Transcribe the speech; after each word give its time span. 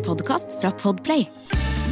En 0.00 0.06
podkast 0.06 0.54
fra 0.62 0.70
Podplay. 0.80 1.26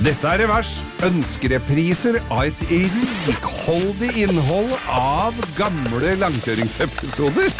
Dette 0.00 0.30
er 0.30 0.40
Revers. 0.40 0.78
Ønskerepriser 1.04 2.16
av 2.32 2.46
et 2.46 2.62
rikholdig 2.70 4.08
innhold 4.22 4.70
av 4.88 5.36
gamle 5.58 6.14
langkjøringsepisoder. 6.22 7.52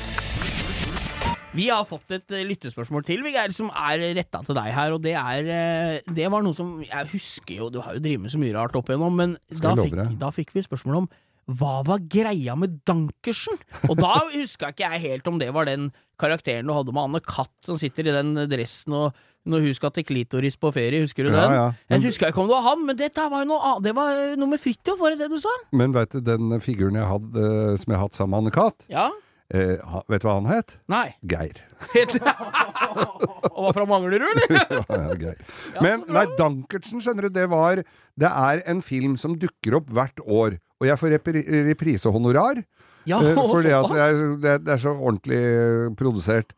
Vi 1.52 1.66
har 1.68 1.84
fått 1.90 2.16
et 2.16 2.32
eh, 2.32 2.46
lyttespørsmål 2.48 3.04
til, 3.04 3.20
Vigær, 3.26 3.52
som 3.52 3.68
er 3.76 4.06
retta 4.16 4.40
til 4.46 4.56
deg 4.56 4.72
her. 4.72 4.96
Og 4.96 5.04
det 5.04 5.18
er 5.20 5.52
eh, 5.52 6.14
Det 6.16 6.32
var 6.32 6.46
noe 6.46 6.56
som 6.56 6.78
Jeg 6.86 7.12
husker 7.12 7.60
jo, 7.60 7.68
du 7.74 7.82
har 7.84 7.98
jo 7.98 8.04
drevet 8.06 8.24
med 8.24 8.32
så 8.32 8.40
mye 8.40 8.56
rart 8.56 8.78
opp 8.80 8.88
igjennom, 8.88 9.20
men 9.20 9.36
da 9.52 9.76
fikk, 9.76 10.00
da 10.22 10.32
fikk 10.32 10.56
vi 10.56 10.64
spørsmål 10.64 11.02
om 11.02 11.10
hva 11.48 11.78
var 11.86 12.02
greia 12.12 12.54
med 12.60 12.80
Dankersen? 12.88 13.56
Og 13.88 13.96
da 13.96 14.18
huska 14.36 14.68
ikke 14.74 14.84
jeg 14.92 15.00
helt 15.06 15.26
om 15.30 15.38
det 15.40 15.48
var 15.56 15.64
den 15.68 15.88
karakteren 16.20 16.66
du 16.68 16.74
hadde 16.76 16.92
med 16.92 17.06
Anne 17.08 17.20
Katt 17.24 17.52
som 17.64 17.78
sitter 17.80 18.08
i 18.10 18.14
den 18.16 18.34
dressen 18.50 18.92
og 18.98 19.16
når 19.48 19.62
hun 19.64 19.72
skal 19.78 19.92
til 19.96 20.04
klitoris 20.04 20.58
på 20.60 20.68
ferie, 20.74 20.98
husker 21.00 21.24
du 21.24 21.30
den? 21.32 21.52
ja. 21.56 21.68
Men- 21.88 22.02
Jeg 22.02 22.10
huska 22.10 22.28
ikke 22.28 22.42
om 22.42 22.48
det 22.50 22.56
var 22.58 22.66
han, 22.66 22.82
men 22.84 22.96
dette 22.98 23.22
var 23.32 23.46
jo 23.46 23.48
noe. 23.48 23.70
Det 23.80 23.94
var 23.96 24.18
noe 24.36 24.50
med 24.50 24.60
Fridtjof, 24.60 24.98
var 25.00 25.14
det 25.14 25.22
det 25.22 25.30
du 25.32 25.38
sa? 25.40 25.54
Men 25.72 25.94
veit 25.96 26.12
du, 26.12 26.20
den 26.20 26.58
figuren 26.60 26.98
jeg 27.00 27.08
hadde, 27.08 27.46
eh, 27.46 27.76
som 27.80 27.94
jeg 27.94 27.96
har 27.96 28.04
hatt 28.10 28.18
sammen 28.18 28.34
med 28.34 28.42
Anne 28.42 28.52
Katt, 28.52 28.84
Ja? 28.92 29.06
eh, 29.54 29.78
vet 30.10 30.20
du 30.20 30.28
hva 30.28 30.34
han 30.36 30.50
het? 30.52 30.76
Nei. 30.92 31.14
Geir. 31.24 31.62
Og 33.54 33.64
var 33.70 33.74
fra 33.78 33.86
Manglerud, 33.88 34.28
eller? 34.28 34.84
Ja, 34.98 35.16
Geir. 35.18 35.40
Men 35.84 36.04
nei, 36.12 36.26
Dankertsen, 36.38 37.00
skjønner 37.04 37.28
du, 37.28 37.34
det 37.40 37.48
var 37.52 37.80
Det 38.18 38.28
er 38.30 38.62
en 38.68 38.82
film 38.84 39.16
som 39.20 39.36
dukker 39.40 39.78
opp 39.80 39.88
hvert 39.94 40.20
år. 40.26 40.58
Og 40.78 40.86
jeg 40.86 41.00
får 41.00 41.14
repri 41.16 41.42
reprisehonorar. 41.70 42.62
Ja, 43.08 43.20
uh, 43.22 43.42
fordi 43.54 43.72
at 43.74 43.90
det 43.92 44.02
er, 44.04 44.22
det, 44.42 44.52
er, 44.54 44.72
er 44.74 44.82
så 44.82 44.94
ordentlig 44.94 45.38
eh, 45.38 45.86
produsert. 45.98 46.54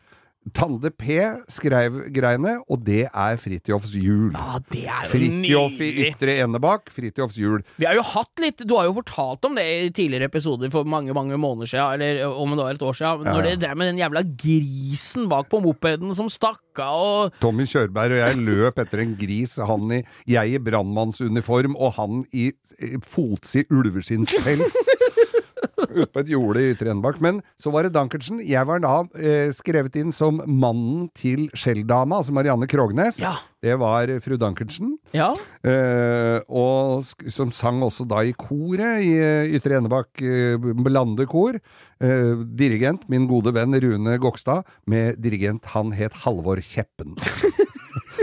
Tande 0.57 0.89
P 0.97 1.19
skrev 1.53 1.99
greiene, 2.17 2.55
og 2.73 2.81
det 2.87 3.03
er 3.11 3.41
Fridtjofs 3.41 3.93
jul. 3.93 4.31
Ja, 4.33 4.57
det 4.73 4.87
er 4.87 5.05
jo 5.05 5.11
Fridtjof 5.13 5.83
i. 5.85 5.91
Ytre 6.07 6.37
Enebakk, 6.41 6.89
Fridtjofs 6.95 7.37
jul. 7.37 7.61
Vi 7.77 7.85
har 7.85 7.99
jo 7.99 8.05
hatt 8.15 8.41
litt 8.41 8.65
Du 8.65 8.73
har 8.79 8.89
jo 8.89 8.97
fortalt 8.97 9.45
om 9.45 9.59
det 9.59 9.67
i 9.69 9.91
tidligere 9.93 10.31
episoder 10.31 10.73
for 10.73 10.89
mange 10.89 11.13
mange 11.17 11.37
måneder 11.37 11.69
siden, 11.69 12.01
eller 12.01 12.25
om 12.33 12.57
det 12.57 12.65
var 12.65 12.79
et 12.79 12.87
år 12.89 12.97
siden. 12.97 13.29
Når 13.29 13.43
ja. 13.43 13.47
det 13.51 13.61
drev 13.67 13.77
med 13.77 13.93
den 13.93 14.01
jævla 14.01 14.25
grisen 14.45 15.29
bak 15.31 15.51
på 15.53 15.61
mopeden 15.61 16.17
som 16.17 16.33
stakk 16.33 16.81
av 16.81 17.01
og 17.01 17.37
Tommy 17.43 17.67
Kjørberg 17.69 18.17
og 18.17 18.23
jeg 18.23 18.41
løp 18.47 18.81
etter 18.81 19.05
en 19.05 19.15
gris, 19.19 19.57
han 19.71 19.93
i, 19.95 20.01
jeg 20.31 20.57
i 20.57 20.63
brannmannsuniform, 20.63 21.77
og 21.77 21.95
han 21.99 22.25
i, 22.33 22.51
i 22.81 22.97
fotsid 23.05 23.71
ulveskinnspels. 23.75 24.77
Ute 26.01 26.11
på 26.13 26.23
et 26.23 26.33
jorde 26.33 26.63
i 26.63 26.73
Ytre. 26.75 26.95
Men 27.23 27.41
så 27.61 27.73
var 27.75 27.87
det 27.87 27.95
Dankertsen. 27.95 28.41
Jeg 28.47 28.67
var 28.69 28.83
da 28.85 28.95
eh, 29.19 29.53
skrevet 29.57 29.97
inn 30.01 30.13
som 30.15 30.41
mannen 30.47 31.09
til 31.17 31.49
skjelldama, 31.55 32.21
altså 32.21 32.35
Marianne 32.37 32.69
Krognes. 32.71 33.21
Ja. 33.23 33.37
Det 33.61 33.77
var 33.81 34.11
fru 34.25 34.37
Dankertsen. 34.41 34.97
Ja. 35.17 35.33
Eh, 35.67 36.39
og 36.49 37.05
som 37.33 37.53
sang 37.53 37.83
også 37.85 38.07
da 38.09 38.23
i 38.25 38.35
koret 38.37 39.05
i 39.05 39.15
Ytre 39.57 39.81
Enebakk 39.81 40.23
eh, 40.25 40.71
Blandekor. 40.85 41.61
Eh, 42.01 42.45
dirigent, 42.57 43.05
min 43.13 43.29
gode 43.29 43.53
venn 43.53 43.77
Rune 43.77 44.17
Gokstad, 44.23 44.65
med 44.89 45.21
dirigent 45.21 45.69
han 45.75 45.93
het 45.93 46.23
Halvor 46.25 46.63
Kjeppen. 46.65 47.19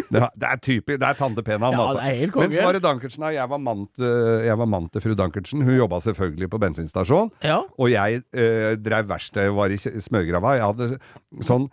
det, 0.14 0.22
det 0.40 0.48
er 0.50 0.62
typisk, 0.64 1.00
det 1.02 1.08
er 1.08 1.18
tante 1.20 1.44
P 1.44 1.56
navn, 1.56 1.76
Ja, 1.76 1.84
altså. 1.84 1.98
det 2.00 2.06
er 2.12 2.20
helt 2.22 2.34
konge. 2.36 2.48
Men 2.48 2.76
så 2.78 2.84
Dankertsen, 2.88 3.24
og 3.28 3.34
Jeg 3.34 3.50
var 3.50 4.70
mann 4.72 4.88
til, 4.92 5.02
fru 5.04 5.16
Dankertsen. 5.18 5.66
Hun 5.68 5.78
jobba 5.78 6.00
selvfølgelig 6.06 6.50
på 6.54 6.62
bensinstasjon. 6.64 7.32
Ja. 7.44 7.60
Og 7.78 7.92
jeg 7.92 8.22
eh, 8.34 8.74
drev 8.80 9.10
verksted, 9.10 9.52
var 9.58 9.74
i 9.74 9.78
smørgrava. 9.78 10.56
Jeg 10.58 10.66
hadde 10.72 10.90
sånn 11.46 11.70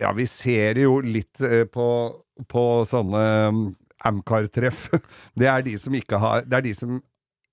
Ja, 0.00 0.12
vi 0.16 0.26
ser 0.30 0.80
jo 0.80 1.00
litt 1.04 1.40
eh, 1.44 1.64
på, 1.68 1.86
på 2.48 2.64
sånne 2.88 3.24
mm, 3.52 3.64
Amcar-treff. 4.08 4.88
Det 5.38 5.50
er 5.50 5.66
de 5.66 5.76
som 5.80 5.94
ikke 5.94 6.20
har 6.22 6.46
Det 6.48 6.58
er 6.58 6.66
de 6.70 6.74
som 6.76 7.00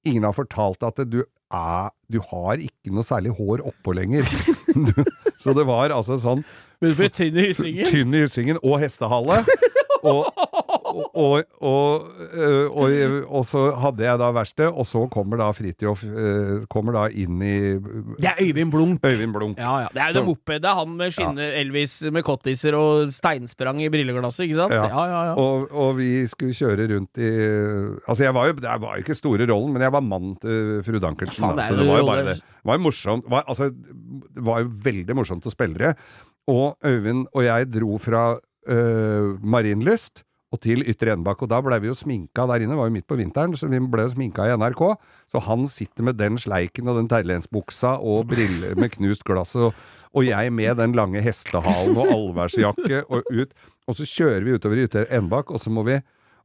ingen 0.08 0.24
har 0.24 0.36
fortalt 0.38 0.84
at 0.88 1.02
du 1.10 1.20
er 1.24 1.92
Du 2.08 2.22
har 2.32 2.62
ikke 2.62 2.94
noe 2.96 3.04
særlig 3.08 3.36
hår 3.38 3.66
oppå 3.74 3.96
lenger. 3.98 4.24
Du, 4.70 5.04
så 5.40 5.56
det 5.56 5.66
var 5.70 5.94
altså 5.96 6.20
sånn 6.20 6.44
tynn 6.80 7.38
i 7.38 7.50
hyssingen. 7.50 7.88
tynn 7.90 8.16
i 8.16 8.24
hyssingen 8.26 8.60
og 8.64 8.80
hestehale. 8.84 9.42
Og, 10.00 10.30
og, 11.00 11.44
og, 11.62 12.06
og, 12.72 12.92
øh, 12.92 13.24
og, 13.26 13.46
så 13.48 13.64
hadde 13.80 14.06
jeg 14.06 14.20
da 14.22 14.30
verksted, 14.36 14.68
og 14.70 14.88
så 14.88 15.06
kommer 15.12 15.40
da 15.42 15.50
Fridtjof 15.56 16.04
øh, 16.06 16.66
kommer 16.72 16.96
da 16.98 17.06
inn 17.10 17.42
i 17.42 17.56
Det 18.20 18.30
er 18.32 18.42
Øyvind 18.44 18.72
Blunk. 18.74 19.06
Øyvind 19.06 19.34
Blunk. 19.36 19.60
Ja, 19.60 19.86
ja. 19.86 19.90
Det 19.94 20.04
er 20.04 20.20
jo 20.20 20.26
moped. 20.30 20.62
Det 20.64 20.70
er 20.70 20.80
han 20.82 20.96
med 21.00 21.16
skinne 21.16 21.50
Elvis 21.62 21.98
med 22.12 22.26
cottiser 22.28 22.78
og 22.78 23.14
steinsprang 23.14 23.82
i 23.84 23.90
brilleglasset, 23.94 24.46
ikke 24.48 24.60
sant? 24.62 24.76
Ja. 24.76 24.86
Ja, 24.90 25.06
ja, 25.10 25.22
ja. 25.32 25.36
Og, 25.40 25.68
og 25.72 25.98
vi 26.00 26.12
skulle 26.30 26.56
kjøre 26.58 26.90
rundt 26.94 27.22
i 27.22 27.30
Altså, 28.10 28.24
jeg 28.24 28.34
var 28.36 28.50
jo 28.50 28.54
Det 28.60 28.78
var 28.82 28.96
jo 28.96 29.04
ikke 29.04 29.18
store 29.18 29.48
rollen, 29.50 29.74
men 29.76 29.86
jeg 29.86 29.94
var 29.96 30.06
mann 30.06 30.36
til 30.42 30.82
fru 30.86 31.00
Dankertsen. 31.02 31.52
Da, 31.58 31.68
så 31.68 31.78
det 31.78 31.88
var 31.88 32.02
jo 32.02 32.08
bare 32.10 32.26
det. 32.32 32.40
Det 32.40 32.68
var 32.72 32.80
jo 32.80 32.86
morsomt. 32.88 33.30
Var, 33.30 33.46
altså, 33.48 33.70
det 33.70 34.46
var 34.46 34.64
jo 34.64 34.72
veldig 34.90 35.16
morsomt 35.18 35.48
å 35.48 35.54
spille 35.54 35.80
det. 35.80 35.94
Og 36.50 36.78
Øyvind 36.86 37.28
og 37.34 37.46
jeg 37.46 37.70
dro 37.74 37.98
fra 38.02 38.24
øh, 38.68 39.38
Marienlyst 39.44 40.24
og 40.50 40.62
til 40.64 40.82
Ytre 40.90 41.14
Enebakk, 41.14 41.44
og 41.46 41.52
da 41.52 41.60
ble 41.62 41.78
vi 41.82 41.92
jo 41.92 41.96
sminka 41.98 42.48
der 42.50 42.64
inne, 42.64 42.74
det 42.74 42.80
var 42.80 42.90
jo 42.90 42.96
midt 42.96 43.08
på 43.10 43.18
vinteren, 43.20 43.54
så 43.58 43.70
vi 43.70 43.82
ble 43.86 44.08
sminka 44.10 44.48
i 44.50 44.56
NRK. 44.58 44.82
Så 45.30 45.42
han 45.46 45.68
sitter 45.70 46.08
med 46.08 46.18
den 46.18 46.40
sleiken 46.42 46.90
og 46.90 46.98
den 46.98 47.10
terlensbuksa 47.12 47.98
og 48.02 48.32
briller 48.32 48.74
med 48.80 48.96
knust 48.96 49.26
glass, 49.28 49.54
og, 49.60 49.78
og 50.10 50.26
jeg 50.26 50.54
med 50.56 50.82
den 50.82 50.98
lange 50.98 51.22
hestehalen 51.22 51.98
og 51.98 52.14
allværsjakke 52.16 53.04
og 53.06 53.30
ut. 53.30 53.54
Og 53.86 54.00
så 54.00 54.10
kjører 54.10 54.46
vi 54.46 54.58
utover 54.58 54.84
Ytre 54.88 55.06
Enebakk, 55.14 55.54
og 55.54 55.62
så 55.62 55.74
må 55.74 55.86
vi, 55.86 56.00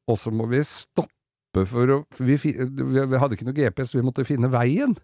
og 0.04 0.20
så 0.20 0.32
må 0.34 0.48
vi 0.52 0.60
stoppe 0.68 1.64
for 1.70 1.96
å 1.96 2.00
vi, 2.18 2.36
vi, 2.36 2.52
vi 2.58 3.20
hadde 3.20 3.36
ikke 3.38 3.46
noe 3.48 3.56
GPS, 3.56 3.94
vi 3.96 4.04
måtte 4.04 4.26
finne 4.28 4.52
veien. 4.52 4.96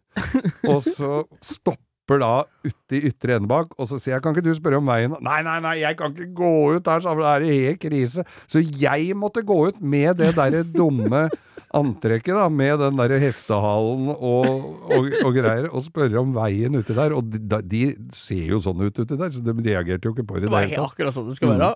Og 0.68 0.82
så 0.84 1.22
stopper 1.40 1.88
da 2.18 2.44
ute 2.64 2.96
i 2.96 3.00
Ytre 3.06 3.38
bak, 3.46 3.74
og 3.78 3.86
så 3.86 3.98
sier 4.00 4.14
jeg 4.14 4.22
'kan 4.22 4.34
ikke 4.34 4.42
du 4.44 4.54
spørre 4.54 4.78
om 4.78 4.86
veien'? 4.86 5.14
Nei, 5.22 5.42
nei, 5.42 5.60
nei, 5.60 5.80
jeg 5.80 5.96
kan 5.96 6.10
ikke 6.10 6.34
gå 6.34 6.74
ut 6.76 6.84
der, 6.84 7.00
så 7.00 7.14
er 7.14 7.40
det 7.40 7.54
helt 7.54 7.80
krise. 7.80 8.24
Så 8.48 8.58
jeg 8.58 9.14
måtte 9.14 9.46
gå 9.46 9.68
ut 9.68 9.80
med 9.80 10.16
det 10.16 10.34
derre 10.34 10.64
dumme 10.64 11.28
antrekket, 11.80 12.34
da, 12.34 12.48
med 12.48 12.80
den 12.80 12.96
derre 12.96 13.20
hestehalen 13.20 14.08
og, 14.10 14.46
og, 14.90 15.06
og 15.24 15.34
greier, 15.34 15.68
og 15.70 15.82
spørre 15.82 16.18
om 16.18 16.34
veien 16.34 16.74
uti 16.74 16.94
der. 16.94 17.14
Og 17.14 17.22
de, 17.30 17.62
de 17.62 17.96
ser 18.12 18.50
jo 18.50 18.58
sånn 18.58 18.82
ut 18.82 18.98
uti 18.98 19.16
der, 19.16 19.30
så 19.30 19.40
de 19.40 19.54
reagerte 19.54 20.08
jo 20.08 20.14
ikke 20.16 20.26
på 20.26 20.40
det. 20.40 20.48
Det 20.48 20.54
var 20.56 20.66
det 20.66 20.82
akkurat 20.82 21.14
sånn 21.14 21.30
det 21.30 21.36
skal 21.38 21.54
være. 21.54 21.74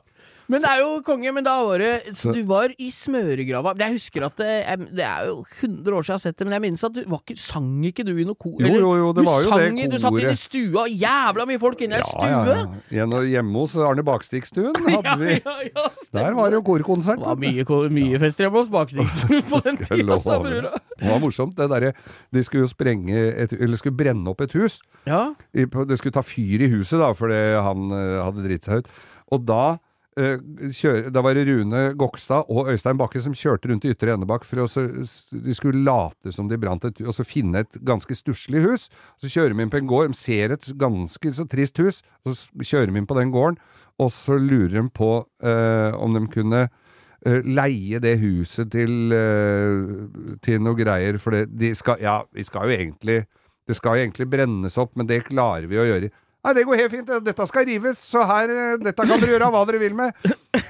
Men 0.50 0.60
det 0.60 0.68
er 0.68 0.80
jo 0.82 0.98
konge, 1.04 1.30
men 1.32 1.46
da 1.46 1.54
var 1.64 1.80
det 1.80 2.16
så 2.18 2.32
Du 2.34 2.42
var 2.48 2.72
i 2.76 2.90
smøregrava. 2.92 3.72
Jeg 3.80 3.96
husker 3.96 4.26
at 4.26 4.36
det, 4.40 4.48
jeg, 4.60 4.88
det 4.98 5.04
er 5.06 5.30
jo 5.30 5.38
100 5.40 5.96
år 5.96 6.04
siden 6.04 6.12
jeg 6.12 6.18
har 6.18 6.22
sett 6.24 6.38
det, 6.38 6.46
men 6.48 6.56
jeg 6.56 6.64
minnes 6.66 6.84
at 6.84 6.96
du 6.96 7.00
var 7.08 7.22
ikke, 7.22 7.36
sang 7.40 7.70
ikke 7.88 8.04
du 8.04 8.12
i 8.12 8.26
noe 8.28 8.36
kor? 8.36 8.58
Jo, 8.60 8.72
jo, 8.74 8.90
jo, 9.00 9.12
det 9.16 9.24
var 9.24 9.40
jo 9.40 9.48
det 9.48 9.54
koret. 9.54 9.94
Du 9.94 9.98
satt 10.02 10.18
inne 10.20 10.34
i 10.34 10.40
stua, 10.40 10.84
jævla 10.90 11.46
mye 11.48 11.62
folk 11.62 11.84
inne 11.86 12.00
i 12.00 12.02
ja, 12.02 12.10
stue! 12.10 12.58
Ja, 12.92 13.06
ja. 13.06 13.22
Hjemme 13.34 13.64
hos 13.64 13.76
Arne 13.88 14.04
Bakstikstuen 14.06 14.76
hadde 14.94 15.14
vi 15.22 15.38
ja, 15.38 15.56
ja. 15.70 15.86
Der 16.18 16.36
var 16.36 16.52
det 16.52 16.60
jo 16.60 16.66
korkonsert. 16.66 17.22
Det 17.22 17.30
var 17.30 17.40
mye, 17.40 17.80
mye 17.96 18.20
fester 18.22 18.46
hjemme 18.46 18.60
hos 18.60 18.70
Bakstikstuen 18.74 19.46
på 19.52 19.62
den 19.64 19.80
tida, 19.80 20.20
sa 20.20 20.38
brura. 20.44 20.74
Det 20.98 21.08
var 21.08 21.24
morsomt, 21.24 21.56
det 21.58 21.70
derre 21.72 21.94
De 22.34 22.44
skulle 22.46 22.66
jo 22.66 22.70
sprenge 22.70 23.16
et, 23.32 23.52
Eller 23.56 23.80
skulle 23.80 23.96
brenne 23.96 24.30
opp 24.30 24.44
et 24.44 24.52
hus. 24.58 24.78
Ja. 25.08 25.32
Det 25.52 25.98
skulle 25.98 26.14
ta 26.14 26.22
fyr 26.24 26.64
i 26.64 26.70
huset, 26.76 27.00
da, 27.00 27.10
fordi 27.16 27.40
han 27.64 27.90
eh, 27.96 28.20
hadde 28.22 28.44
dritt 28.46 28.68
seg 28.68 28.84
ut. 28.84 28.92
Og 29.34 29.42
da 29.48 29.62
eh, 29.72 29.82
kjøre, 30.14 31.10
da 31.10 31.22
var 31.24 31.34
det 31.34 31.46
Rune 31.48 31.80
Gokstad 31.98 32.50
og 32.52 32.68
Øystein 32.70 32.98
Bakke 33.00 33.18
som 33.22 33.34
kjørte 33.34 33.70
rundt 33.70 33.86
i 33.86 33.90
Ytre 33.90 34.14
Enebakk 34.14 34.44
for 34.46 34.62
å 34.62 34.68
så, 34.70 34.84
De 35.30 35.56
skulle 35.56 35.82
late 35.82 36.30
som 36.34 36.46
de 36.50 36.58
brant 36.60 36.86
et 36.86 37.00
Og 37.02 37.16
så 37.16 37.26
finne 37.26 37.64
et 37.64 37.78
ganske 37.82 38.14
stusslig 38.14 38.62
hus. 38.62 38.86
Så 39.18 39.32
kjører 39.32 39.54
de 39.54 39.64
inn 39.66 39.72
på 39.72 39.80
en 39.80 39.90
gård, 39.90 40.12
de 40.12 40.18
ser 40.18 40.54
et 40.54 40.70
ganske 40.78 41.34
så 41.34 41.48
trist 41.50 41.82
hus, 41.82 42.02
så 42.22 42.36
kjører 42.62 42.92
de 42.92 43.02
inn 43.02 43.10
på 43.10 43.18
den 43.18 43.34
gården, 43.34 43.58
og 43.98 44.10
så 44.14 44.38
lurer 44.38 44.78
de 44.78 44.88
på 44.94 45.10
eh, 45.42 45.94
om 45.98 46.14
de 46.16 46.24
kunne 46.30 46.64
eh, 46.64 47.40
leie 47.46 48.00
det 48.02 48.16
huset 48.22 48.70
til, 48.74 49.14
eh, 49.14 50.36
til 50.46 50.62
noe 50.62 50.78
greier, 50.78 51.18
for 51.22 51.36
det, 51.36 51.48
de 51.58 51.74
skal, 51.78 52.02
ja, 52.02 52.20
vi 52.34 52.46
skal 52.46 52.70
jo 52.70 52.78
egentlig 52.78 53.24
det 53.64 53.78
skal 53.78 53.96
jo 53.96 54.04
egentlig 54.04 54.28
brennes 54.28 54.76
opp, 54.80 54.92
men 54.98 55.08
det 55.08 55.24
klarer 55.30 55.64
vi 55.70 55.78
å 55.80 55.86
gjøre. 55.88 56.10
Nei, 56.44 56.52
det 56.58 56.64
går 56.68 56.76
helt 56.76 56.92
fint. 56.92 57.10
Dette 57.24 57.44
skal 57.48 57.64
rives, 57.64 58.00
så 58.04 58.20
her, 58.28 58.50
eh, 58.52 58.74
dette 58.82 59.00
kan 59.08 59.16
dere 59.20 59.30
gjøre 59.32 59.46
hva 59.54 59.62
dere 59.68 59.78
vil 59.80 59.94
med. 59.96 60.12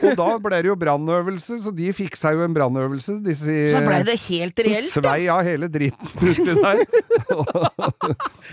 Og 0.07 0.13
da 0.21 0.27
ble 0.39 0.61
det 0.63 0.69
jo 0.71 0.77
brannøvelse, 0.79 1.57
så 1.65 1.73
de 1.75 1.89
fiksa 1.97 2.31
jo 2.37 2.45
en 2.47 2.55
brannøvelse. 2.55 3.17
Så 3.35 3.81
ble 3.83 3.99
det 4.07 4.15
helt 4.29 4.55
så 4.63 4.67
reelt. 4.69 4.93
svei 4.95 5.17
av 5.35 5.43
hele 5.49 5.67
dritten 5.67 6.07
uti 6.31 6.55
der. 6.55 6.85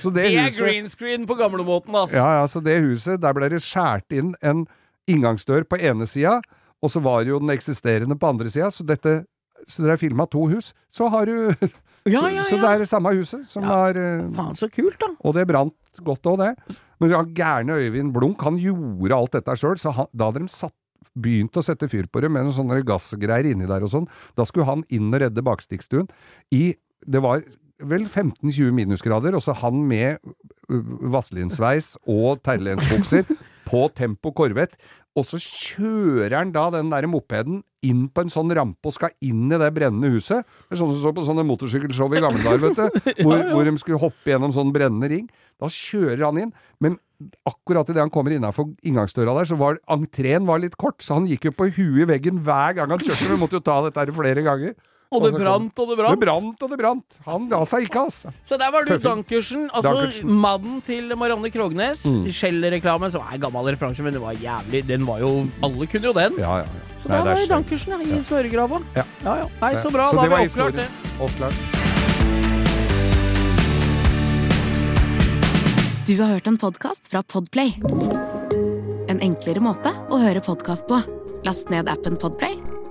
så 0.02 0.10
det, 0.10 0.24
Det 0.24 0.34
er 0.34 0.48
huset 0.50 0.58
green 0.64 0.90
screen 0.90 1.28
på 1.30 1.38
gamlemåten, 1.38 1.94
altså. 1.94 2.18
ja, 2.18 2.40
ja, 2.42 2.48
så 2.50 2.62
det 2.66 2.80
huset, 2.82 3.22
der 3.22 3.38
ble 3.38 3.50
det 3.54 3.62
skjært 3.66 4.18
inn 4.18 4.34
en 4.42 4.66
inngangsdør 5.12 5.66
på 5.70 5.78
ene 5.82 6.08
sida, 6.10 6.40
og 6.82 6.90
så 6.90 7.02
var 7.06 7.22
jo 7.30 7.38
den 7.42 7.54
eksisterende 7.54 8.18
på 8.18 8.30
andre 8.34 8.50
sida, 8.50 8.72
så 8.74 8.86
dette 8.88 9.22
Så 9.70 9.84
dere 9.84 9.94
har 9.94 10.00
filma 10.02 10.26
to 10.26 10.48
hus, 10.50 10.72
så 10.90 11.06
har 11.14 11.26
du 11.30 11.36
Ja, 12.10 12.18
så, 12.18 12.30
ja, 12.34 12.42
så 12.42 12.56
så, 12.56 12.58
det 12.64 12.70
er 12.72 12.80
det 12.82 12.88
samme 12.90 13.12
huset 13.14 13.44
som 13.46 13.62
Ja. 13.62 13.70
har 13.70 13.90
eh, 13.94 14.24
Faen, 14.34 14.56
så 14.58 14.66
kult, 14.74 14.98
da. 14.98 15.12
Og 15.22 15.36
det 15.38 15.44
brant 15.48 15.76
godt 16.00 16.30
òg, 16.32 16.42
det. 16.42 16.80
Men 17.02 17.12
ja, 17.14 17.24
gærne 17.38 17.80
Øyvind 17.82 18.14
Blunk, 18.16 18.44
han 18.46 18.60
gjorde 18.62 19.18
alt 19.18 19.36
dette 19.36 19.58
sjøl, 19.60 19.80
så 19.82 19.94
han, 19.98 20.10
da 20.14 20.30
hadde 20.30 20.46
de 20.46 20.54
satt 20.54 20.76
begynt 21.18 21.58
å 21.58 21.64
sette 21.66 21.90
fyr 21.92 22.08
på 22.08 22.22
det 22.24 22.30
med 22.32 22.46
noen 22.46 22.56
sånne 22.56 22.78
gassgreier 22.88 23.50
inni 23.52 23.68
der 23.68 23.84
og 23.84 23.92
sånn. 23.92 24.08
Da 24.38 24.46
skulle 24.48 24.70
han 24.70 24.86
inn 24.94 25.10
og 25.12 25.24
redde 25.24 25.44
bakstikkstuen. 25.46 26.08
I 26.56 26.78
Det 27.02 27.18
var 27.18 27.42
vel 27.82 28.04
15-20 28.06 28.76
minusgrader, 28.78 29.34
og 29.34 29.42
så 29.42 29.56
han 29.58 29.80
med 29.90 30.22
vasselinsveis 30.70 31.96
og 32.06 32.44
terlensbukser 32.46 33.26
på 33.70 33.88
Tempo 33.98 34.32
Corvette. 34.38 34.78
Og 35.18 35.26
så 35.28 35.42
kjører 35.42 36.38
han 36.38 36.54
da 36.56 36.70
den 36.78 36.92
der 36.94 37.10
mopeden 37.10 37.64
inn 37.88 38.08
på 38.14 38.24
en 38.24 38.32
sånn 38.32 38.52
rampe 38.54 38.90
og 38.90 38.96
skal 38.96 39.14
inn 39.26 39.48
i 39.50 39.60
det 39.60 39.70
brennende 39.74 40.12
huset. 40.14 40.46
Det 40.68 40.76
er 40.76 40.82
sånn 40.82 40.92
som 40.94 41.02
så 41.02 41.14
på 41.18 41.26
sånne 41.26 41.46
motorsykkelshow 41.50 42.14
i 42.14 42.22
gamle 42.24 42.44
dager, 42.46 42.62
vet 42.68 42.78
du. 42.78 43.14
Hvor, 43.26 43.42
hvor 43.52 43.66
de 43.68 43.74
skulle 43.82 44.02
hoppe 44.02 44.34
gjennom 44.34 44.54
sånn 44.56 44.74
brennende 44.76 45.10
ring. 45.12 45.26
Da 45.62 45.70
kjører 45.72 46.28
han 46.28 46.40
inn, 46.44 46.54
men 46.82 47.00
akkurat 47.48 47.90
idet 47.90 48.02
han 48.02 48.14
kommer 48.14 48.34
innafor 48.34 48.72
inngangsdøra 48.86 49.36
der, 49.38 49.50
så 49.50 49.58
var 49.60 49.78
entreen 49.94 50.48
var 50.50 50.62
litt 50.64 50.78
kort, 50.82 51.02
så 51.06 51.20
han 51.20 51.28
gikk 51.30 51.50
jo 51.50 51.54
på 51.58 51.70
huet 51.76 52.06
i 52.06 52.10
veggen 52.10 52.42
hver 52.46 52.78
gang 52.80 52.94
han 52.94 53.02
kjørte. 53.02 53.30
Vi 53.30 53.42
måtte 53.42 53.60
jo 53.60 53.66
ta 53.66 53.78
dette 53.86 54.02
her 54.02 54.14
flere 54.16 54.46
ganger. 54.46 54.74
Og 55.12 55.26
det 55.26 55.34
brant, 55.36 55.76
og 55.76 55.90
det 55.90 55.98
brant. 56.00 56.16
Det 56.16 56.24
brant. 56.24 56.62
og 56.64 56.70
det 56.72 56.78
brant. 56.80 57.18
Han 57.26 57.50
la 57.52 57.58
seg 57.68 57.84
ikke, 57.84 58.00
altså. 58.08 58.32
Så 58.48 58.56
der 58.60 58.72
var 58.72 58.86
du 58.88 58.94
Dankersen. 58.96 59.66
Altså 59.74 59.92
Dankersen. 59.98 60.30
Mm. 60.30 60.38
mannen 60.46 60.78
til 60.88 61.12
Marianne 61.20 61.52
Krognes. 61.52 62.06
Shell-reklamen, 62.32 63.12
som 63.12 63.26
er 63.28 63.42
gammel 63.44 63.74
referanse, 63.74 64.06
men 64.06 64.16
det 64.16 64.22
var 64.24 64.40
jævlig 64.40 64.88
Den 64.88 65.04
var 65.08 65.20
jo 65.20 65.34
Alle 65.68 65.88
kunne 65.92 66.08
jo 66.08 66.14
den. 66.16 66.40
Ja, 66.40 66.62
ja, 66.64 66.64
ja. 66.64 66.88
Så 67.04 67.10
Nei, 67.10 67.18
da 67.18 67.20
er 67.20 67.26
var 67.28 67.36
skjønt. 67.42 67.52
Dankersen 67.58 67.92
ja, 67.92 68.00
i 68.08 68.24
smøregrava. 68.24 68.80
Ja. 68.96 69.04
ja, 69.26 69.36
ja. 69.44 69.48
Nei, 69.62 69.74
så 69.84 69.92
bra. 69.92 70.08
Så 70.08 70.16
da 70.16 70.22
har 70.22 70.30
vi 70.32 70.36
oppklart 70.48 70.80
det. 70.80 70.88
historien. 70.88 71.20
Oppklart. 71.28 71.60
Du 76.08 76.16
har 76.22 76.28
hørt 76.38 76.48
en 76.48 76.58
podkast 76.58 77.12
fra 77.12 77.20
Podplay. 77.24 77.76
En 79.12 79.20
enklere 79.20 79.60
måte 79.60 79.92
å 80.08 80.24
høre 80.24 80.40
podkast 80.44 80.88
på. 80.88 81.04
Last 81.44 81.70
ned 81.74 81.90
appen 81.90 82.16
Podplay, 82.22 82.56